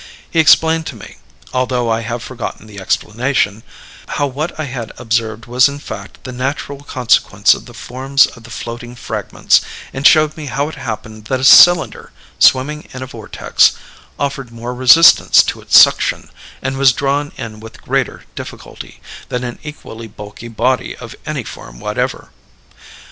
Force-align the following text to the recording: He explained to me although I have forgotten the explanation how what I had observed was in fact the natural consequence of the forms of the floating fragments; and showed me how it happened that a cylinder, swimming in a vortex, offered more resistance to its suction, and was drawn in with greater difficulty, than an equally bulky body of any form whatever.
He 0.31 0.39
explained 0.39 0.87
to 0.87 0.95
me 0.95 1.17
although 1.53 1.87
I 1.91 2.01
have 2.01 2.23
forgotten 2.23 2.65
the 2.65 2.79
explanation 2.79 3.61
how 4.17 4.25
what 4.25 4.59
I 4.59 4.63
had 4.63 4.91
observed 4.97 5.45
was 5.45 5.69
in 5.69 5.77
fact 5.77 6.23
the 6.23 6.31
natural 6.31 6.79
consequence 6.79 7.53
of 7.53 7.67
the 7.67 7.75
forms 7.75 8.25
of 8.25 8.41
the 8.43 8.49
floating 8.49 8.95
fragments; 8.95 9.61
and 9.93 10.07
showed 10.07 10.35
me 10.35 10.47
how 10.47 10.67
it 10.69 10.73
happened 10.73 11.25
that 11.25 11.39
a 11.39 11.43
cylinder, 11.43 12.11
swimming 12.39 12.87
in 12.95 13.03
a 13.03 13.05
vortex, 13.05 13.73
offered 14.17 14.49
more 14.51 14.73
resistance 14.73 15.43
to 15.43 15.61
its 15.61 15.79
suction, 15.79 16.29
and 16.63 16.77
was 16.79 16.93
drawn 16.93 17.31
in 17.37 17.59
with 17.59 17.83
greater 17.83 18.23
difficulty, 18.33 19.01
than 19.29 19.43
an 19.43 19.59
equally 19.61 20.07
bulky 20.07 20.47
body 20.47 20.95
of 20.95 21.13
any 21.27 21.43
form 21.43 21.79
whatever. 21.79 22.31